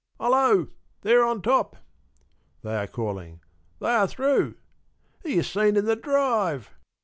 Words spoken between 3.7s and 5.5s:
"They are through! He is